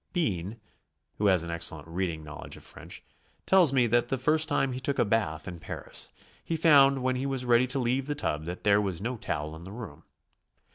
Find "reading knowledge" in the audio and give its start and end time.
1.87-2.57